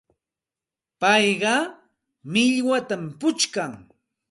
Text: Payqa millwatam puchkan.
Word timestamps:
Payqa 0.99 1.55
millwatam 2.31 3.03
puchkan. 3.19 3.73